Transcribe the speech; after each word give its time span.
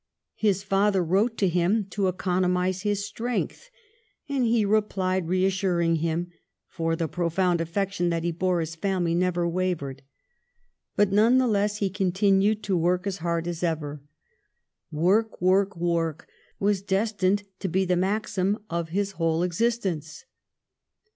His 0.37 0.63
father 0.63 1.03
wrote 1.05 1.37
to 1.37 1.47
him 1.47 1.85
to 1.91 2.07
economise 2.07 2.81
his 2.81 3.05
strength, 3.05 3.69
and 4.27 4.43
he 4.43 4.65
replied, 4.65 5.27
reassuring 5.27 5.97
him, 5.97 6.31
for 6.67 6.95
the 6.95 7.07
profound 7.07 7.61
affection 7.61 8.09
that 8.09 8.23
he 8.23 8.31
bore 8.31 8.61
his 8.61 8.75
family 8.75 9.13
never 9.13 9.47
wavered; 9.47 10.01
but 10.95 11.11
none 11.11 11.37
the 11.37 11.45
less 11.45 11.77
he 11.77 11.91
continued 11.91 12.63
20 12.63 12.63
PASTEUR 12.63 12.65
to 12.73 12.77
work 12.77 13.05
as 13.05 13.17
hard 13.17 13.47
as 13.47 13.61
ever. 13.61 14.01
Work, 14.91 15.39
work, 15.39 15.77
work 15.77 16.27
was 16.59 16.81
destined 16.81 17.43
to 17.59 17.67
be 17.69 17.85
the 17.85 17.95
maxim 17.95 18.57
of 18.71 18.89
his 18.89 19.11
whole 19.11 19.43
ex 19.43 19.59
istence. 19.61 20.23